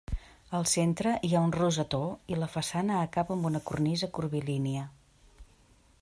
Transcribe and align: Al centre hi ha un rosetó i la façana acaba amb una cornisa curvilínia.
Al 0.59 0.63
centre 0.69 1.11
hi 1.27 1.29
ha 1.33 1.41
un 1.47 1.51
rosetó 1.55 1.99
i 2.35 2.39
la 2.43 2.49
façana 2.53 2.97
acaba 3.09 3.35
amb 3.35 3.49
una 3.51 3.61
cornisa 3.67 4.09
curvilínia. 4.19 4.87